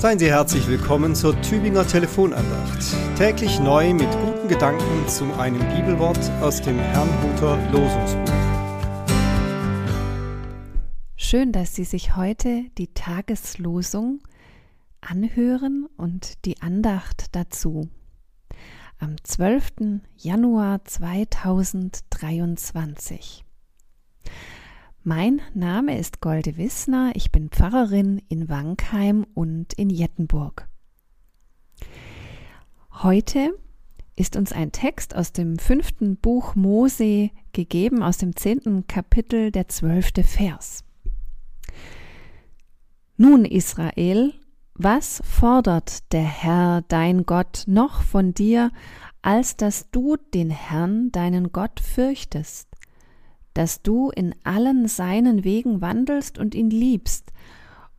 Seien 0.00 0.18
Sie 0.18 0.30
herzlich 0.30 0.66
willkommen 0.66 1.14
zur 1.14 1.38
Tübinger 1.42 1.86
Telefonandacht. 1.86 2.82
Täglich 3.18 3.60
neu 3.60 3.92
mit 3.92 4.10
guten 4.10 4.48
Gedanken 4.48 5.06
zu 5.06 5.30
einem 5.34 5.58
Bibelwort 5.58 6.18
aus 6.40 6.62
dem 6.62 6.78
Herrnhuter 6.78 7.58
Losungsbuch. 7.70 8.32
Schön, 11.16 11.52
dass 11.52 11.74
Sie 11.74 11.84
sich 11.84 12.16
heute 12.16 12.64
die 12.78 12.94
Tageslosung 12.94 14.22
anhören 15.02 15.86
und 15.98 16.46
die 16.46 16.62
Andacht 16.62 17.36
dazu. 17.36 17.90
Am 19.00 19.16
12. 19.22 20.00
Januar 20.16 20.82
2023. 20.82 23.44
Mein 25.02 25.40
Name 25.54 25.98
ist 25.98 26.20
Golde 26.20 26.58
Wissner, 26.58 27.12
ich 27.14 27.32
bin 27.32 27.48
Pfarrerin 27.48 28.20
in 28.28 28.50
Wankheim 28.50 29.24
und 29.32 29.72
in 29.72 29.88
Jettenburg. 29.88 30.68
Heute 32.92 33.58
ist 34.14 34.36
uns 34.36 34.52
ein 34.52 34.72
Text 34.72 35.16
aus 35.16 35.32
dem 35.32 35.58
fünften 35.58 36.18
Buch 36.18 36.54
Mose 36.54 37.30
gegeben, 37.54 38.02
aus 38.02 38.18
dem 38.18 38.36
zehnten 38.36 38.86
Kapitel, 38.88 39.50
der 39.50 39.68
zwölfte 39.68 40.22
Vers. 40.22 40.84
Nun, 43.16 43.46
Israel, 43.46 44.34
was 44.74 45.22
fordert 45.24 46.12
der 46.12 46.24
Herr, 46.24 46.82
dein 46.88 47.24
Gott, 47.24 47.64
noch 47.66 48.02
von 48.02 48.34
dir, 48.34 48.70
als 49.22 49.56
dass 49.56 49.90
du 49.90 50.18
den 50.34 50.50
Herrn, 50.50 51.10
deinen 51.10 51.52
Gott, 51.52 51.80
fürchtest? 51.80 52.69
Dass 53.54 53.82
du 53.82 54.10
in 54.10 54.34
allen 54.44 54.88
seinen 54.88 55.44
Wegen 55.44 55.80
wandelst 55.80 56.38
und 56.38 56.54
ihn 56.54 56.70
liebst 56.70 57.32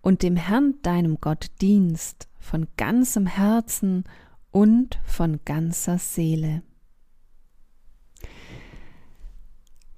und 0.00 0.22
dem 0.22 0.36
Herrn 0.36 0.74
deinem 0.82 1.20
Gott 1.20 1.50
dienst 1.60 2.28
von 2.38 2.68
ganzem 2.76 3.26
Herzen 3.26 4.04
und 4.50 5.00
von 5.04 5.40
ganzer 5.44 5.98
Seele. 5.98 6.62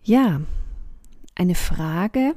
Ja, 0.02 0.40
eine 1.34 1.54
Frage, 1.54 2.34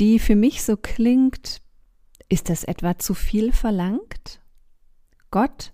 die 0.00 0.18
für 0.18 0.34
mich 0.34 0.62
so 0.62 0.76
klingt, 0.76 1.62
ist 2.28 2.48
das 2.48 2.64
etwa 2.64 2.98
zu 2.98 3.14
viel 3.14 3.52
verlangt? 3.52 4.40
Gott 5.30 5.72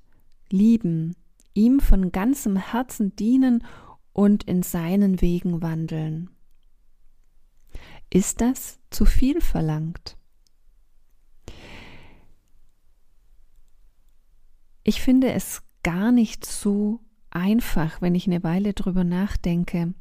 lieben, 0.51 1.17
ihm 1.55 1.81
von 1.81 2.13
ganzem 2.13 2.57
Herzen 2.57 3.17
dienen 3.17 3.57
und 3.57 3.86
in 4.45 4.63
seinen 4.63 5.21
Wegen 5.21 5.61
wandeln. 5.61 6.31
Ist 8.11 8.41
das 8.41 8.79
zu 8.91 9.05
viel 9.05 9.43
verlangt? 9.43 10.17
Ich 14.85 15.03
finde 15.03 15.33
es 15.33 15.63
gar 15.83 16.13
nicht 16.13 16.47
so 16.47 17.01
einfach, 17.31 18.01
wenn 18.01 18.15
ich 18.15 18.27
eine 18.27 18.43
Weile 18.43 18.73
drüber 18.73 19.05
nachdenke. 19.05 19.93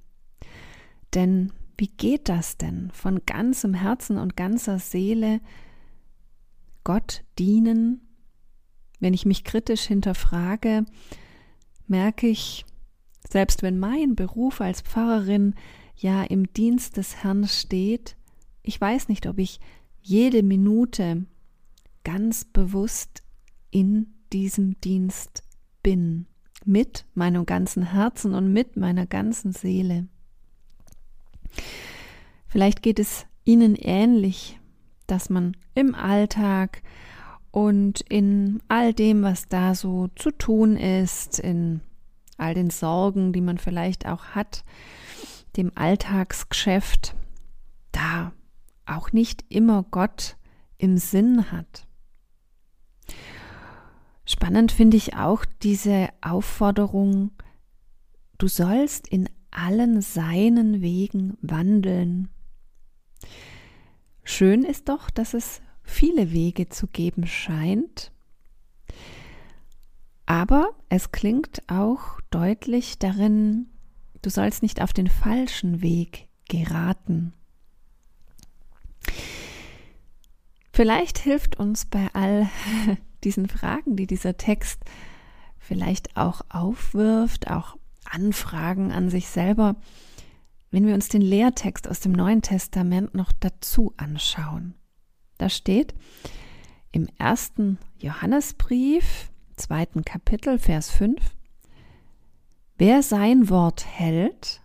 Denn 1.13 1.51
wie 1.77 1.89
geht 1.89 2.29
das 2.29 2.55
denn? 2.55 2.91
Von 2.91 3.25
ganzem 3.25 3.73
Herzen 3.73 4.17
und 4.17 4.37
ganzer 4.37 4.79
Seele 4.79 5.41
Gott 6.85 7.25
dienen? 7.37 7.99
Wenn 9.01 9.13
ich 9.13 9.25
mich 9.25 9.43
kritisch 9.43 9.81
hinterfrage, 9.81 10.85
merke 11.87 12.27
ich, 12.27 12.65
selbst 13.29 13.63
wenn 13.63 13.79
mein 13.79 14.15
Beruf 14.15 14.61
als 14.61 14.81
Pfarrerin 14.81 15.55
ja 15.95 16.23
im 16.23 16.51
Dienst 16.53 16.97
des 16.97 17.23
Herrn 17.23 17.47
steht, 17.47 18.15
ich 18.61 18.79
weiß 18.79 19.09
nicht, 19.09 19.27
ob 19.27 19.39
ich 19.39 19.59
jede 20.01 20.43
Minute 20.43 21.25
ganz 22.03 22.45
bewusst 22.45 23.23
in 23.71 24.13
diesem 24.31 24.79
Dienst 24.81 25.43
bin, 25.83 26.27
mit 26.65 27.05
meinem 27.13 27.45
ganzen 27.45 27.83
Herzen 27.83 28.33
und 28.33 28.51
mit 28.51 28.75
meiner 28.77 29.05
ganzen 29.05 29.51
Seele. 29.51 30.07
Vielleicht 32.47 32.81
geht 32.81 32.99
es 32.99 33.25
Ihnen 33.43 33.75
ähnlich, 33.75 34.59
dass 35.07 35.29
man 35.29 35.55
im 35.75 35.93
Alltag 35.93 36.81
und 37.51 38.01
in 38.09 38.61
all 38.67 38.93
dem, 38.93 39.21
was 39.23 39.47
da 39.47 39.75
so 39.75 40.09
zu 40.15 40.31
tun 40.31 40.75
ist, 40.75 41.39
in 41.39 41.81
all 42.37 42.53
den 42.53 42.69
Sorgen, 42.69 43.33
die 43.33 43.41
man 43.41 43.57
vielleicht 43.57 44.05
auch 44.05 44.25
hat, 44.27 44.63
dem 45.57 45.71
Alltagsgeschäft, 45.75 47.15
da 47.91 48.33
auch 48.85 49.11
nicht 49.11 49.45
immer 49.49 49.83
Gott 49.83 50.37
im 50.77 50.97
Sinn 50.97 51.51
hat. 51.51 51.87
Spannend 54.25 54.71
finde 54.71 54.97
ich 54.97 55.15
auch 55.15 55.45
diese 55.61 56.09
Aufforderung, 56.21 57.31
du 58.37 58.47
sollst 58.47 59.07
in 59.07 59.29
allen 59.51 60.01
seinen 60.01 60.81
Wegen 60.81 61.37
wandeln. 61.41 62.29
Schön 64.23 64.63
ist 64.63 64.89
doch, 64.89 65.09
dass 65.09 65.33
es 65.33 65.61
viele 65.83 66.31
Wege 66.31 66.67
zu 66.69 66.87
geben 66.87 67.27
scheint, 67.27 68.11
aber 70.25 70.69
es 70.89 71.11
klingt 71.11 71.61
auch 71.67 72.19
deutlich 72.31 72.97
darin, 72.99 73.67
du 74.21 74.29
sollst 74.29 74.63
nicht 74.63 74.81
auf 74.81 74.93
den 74.93 75.07
falschen 75.07 75.81
Weg 75.81 76.27
geraten. 76.49 77.33
Vielleicht 80.73 81.19
hilft 81.19 81.57
uns 81.57 81.85
bei 81.85 82.09
all 82.13 82.49
diesen 83.23 83.47
Fragen, 83.47 83.95
die 83.95 84.07
dieser 84.07 84.35
Text 84.37 84.81
vielleicht 85.57 86.17
auch 86.17 86.41
aufwirft, 86.49 87.49
auch 87.49 87.77
Anfragen 88.03 88.91
an 88.91 89.09
sich 89.09 89.27
selber, 89.27 89.75
wenn 90.71 90.85
wir 90.85 90.93
uns 90.93 91.07
den 91.07 91.21
Lehrtext 91.21 91.87
aus 91.87 92.01
dem 92.01 92.11
Neuen 92.11 92.41
Testament 92.41 93.15
noch 93.15 93.31
dazu 93.31 93.93
anschauen. 93.97 94.75
Da 95.37 95.49
steht 95.49 95.95
im 96.91 97.07
ersten 97.17 97.77
Johannesbrief, 97.97 99.31
zweiten 99.55 100.03
Kapitel, 100.03 100.59
Vers 100.59 100.89
5, 100.91 101.21
Wer 102.77 103.03
sein 103.03 103.49
Wort 103.49 103.85
hält, 103.85 104.61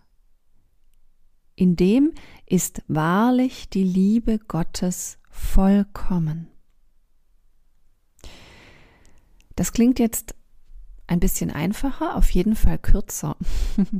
in 1.55 1.75
dem 1.75 2.11
ist 2.45 2.83
wahrlich 2.87 3.69
die 3.69 3.83
Liebe 3.83 4.39
Gottes 4.39 5.17
vollkommen. 5.29 6.47
Das 9.55 9.71
klingt 9.71 9.99
jetzt 9.99 10.35
ein 11.07 11.19
bisschen 11.19 11.51
einfacher, 11.51 12.15
auf 12.15 12.29
jeden 12.31 12.55
Fall 12.55 12.77
kürzer. 12.77 13.37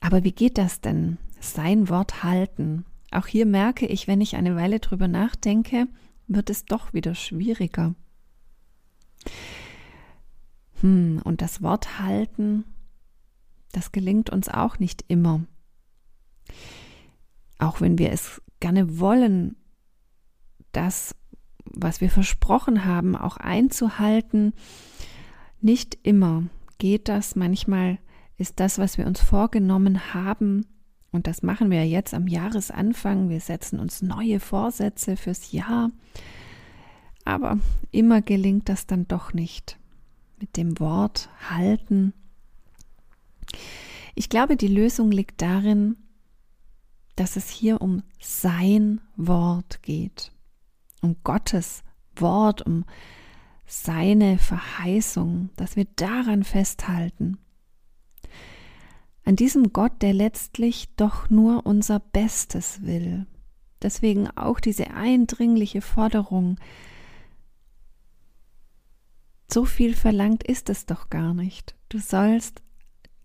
Aber 0.00 0.24
wie 0.24 0.32
geht 0.32 0.58
das 0.58 0.80
denn? 0.80 1.16
Sein 1.40 1.88
Wort 1.88 2.22
halten. 2.22 2.84
Auch 3.10 3.26
hier 3.26 3.46
merke 3.46 3.86
ich, 3.86 4.06
wenn 4.06 4.20
ich 4.20 4.36
eine 4.36 4.56
Weile 4.56 4.80
drüber 4.80 5.08
nachdenke, 5.08 5.86
wird 6.26 6.50
es 6.50 6.64
doch 6.64 6.92
wieder 6.92 7.14
schwieriger. 7.14 7.94
Hm, 10.80 11.20
und 11.24 11.40
das 11.40 11.62
Wort 11.62 11.98
halten, 12.00 12.64
das 13.72 13.92
gelingt 13.92 14.30
uns 14.30 14.48
auch 14.48 14.78
nicht 14.78 15.04
immer. 15.08 15.44
Auch 17.58 17.80
wenn 17.80 17.98
wir 17.98 18.12
es 18.12 18.42
gerne 18.60 18.98
wollen, 18.98 19.56
das, 20.72 21.14
was 21.64 22.00
wir 22.00 22.10
versprochen 22.10 22.84
haben, 22.84 23.16
auch 23.16 23.36
einzuhalten, 23.36 24.52
nicht 25.60 25.96
immer 26.02 26.44
geht 26.78 27.08
das. 27.08 27.36
Manchmal 27.36 27.98
ist 28.36 28.60
das, 28.60 28.78
was 28.78 28.98
wir 28.98 29.06
uns 29.06 29.20
vorgenommen 29.20 30.14
haben, 30.14 30.66
und 31.12 31.28
das 31.28 31.42
machen 31.42 31.70
wir 31.70 31.86
jetzt 31.86 32.12
am 32.12 32.26
Jahresanfang, 32.26 33.28
wir 33.28 33.38
setzen 33.38 33.78
uns 33.78 34.02
neue 34.02 34.40
Vorsätze 34.40 35.16
fürs 35.16 35.52
Jahr, 35.52 35.92
aber 37.24 37.58
immer 37.90 38.22
gelingt 38.22 38.68
das 38.68 38.86
dann 38.86 39.08
doch 39.08 39.32
nicht. 39.32 39.78
Mit 40.38 40.56
dem 40.56 40.78
Wort 40.78 41.30
halten. 41.48 42.12
Ich 44.14 44.28
glaube, 44.28 44.56
die 44.56 44.68
Lösung 44.68 45.10
liegt 45.10 45.40
darin, 45.42 45.96
dass 47.16 47.36
es 47.36 47.48
hier 47.48 47.80
um 47.80 48.02
sein 48.20 49.00
Wort 49.16 49.82
geht, 49.82 50.32
um 51.00 51.16
Gottes 51.24 51.82
Wort, 52.16 52.62
um 52.62 52.84
seine 53.66 54.38
Verheißung, 54.38 55.50
dass 55.56 55.76
wir 55.76 55.86
daran 55.96 56.44
festhalten. 56.44 57.38
An 59.24 59.36
diesem 59.36 59.72
Gott, 59.72 60.02
der 60.02 60.12
letztlich 60.12 60.94
doch 60.96 61.30
nur 61.30 61.64
unser 61.64 61.98
Bestes 61.98 62.82
will. 62.82 63.26
Deswegen 63.80 64.28
auch 64.30 64.60
diese 64.60 64.90
eindringliche 64.90 65.80
Forderung, 65.80 66.58
so 69.50 69.64
viel 69.64 69.94
verlangt 69.94 70.42
ist 70.42 70.70
es 70.70 70.86
doch 70.86 71.10
gar 71.10 71.34
nicht. 71.34 71.74
Du 71.88 71.98
sollst 71.98 72.62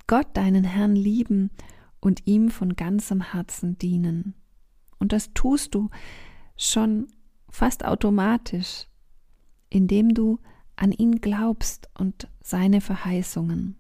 Gott, 0.07 0.27
deinen 0.33 0.63
Herrn, 0.63 0.95
lieben 0.95 1.51
und 2.00 2.25
ihm 2.25 2.50
von 2.50 2.75
ganzem 2.75 3.21
Herzen 3.21 3.77
dienen. 3.77 4.33
Und 4.98 5.13
das 5.13 5.33
tust 5.33 5.75
du 5.75 5.89
schon 6.57 7.07
fast 7.50 7.86
automatisch, 7.86 8.88
indem 9.69 10.13
du 10.13 10.39
an 10.75 10.92
ihn 10.92 11.21
glaubst 11.21 11.89
und 11.94 12.27
seine 12.42 12.81
Verheißungen. 12.81 13.77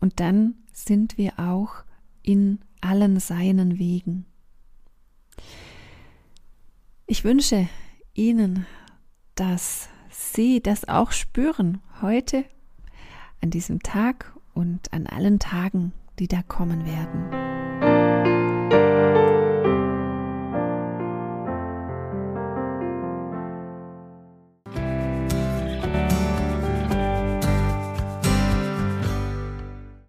Und 0.00 0.20
dann 0.20 0.54
sind 0.72 1.18
wir 1.18 1.38
auch 1.38 1.84
in 2.22 2.60
allen 2.80 3.20
seinen 3.20 3.78
Wegen. 3.78 4.24
Ich 7.06 7.24
wünsche 7.24 7.68
Ihnen, 8.14 8.66
dass 9.34 9.89
Sie 10.10 10.60
das 10.60 10.88
auch 10.88 11.12
spüren 11.12 11.80
heute, 12.02 12.44
an 13.42 13.50
diesem 13.50 13.80
Tag 13.80 14.32
und 14.54 14.92
an 14.92 15.06
allen 15.06 15.38
Tagen, 15.38 15.92
die 16.18 16.28
da 16.28 16.42
kommen 16.42 16.84
werden. 16.84 17.39